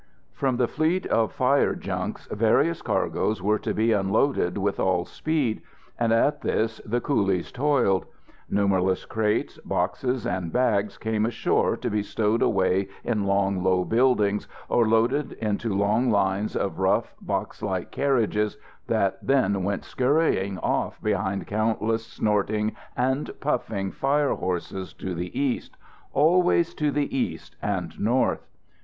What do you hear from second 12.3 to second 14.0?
away in long, low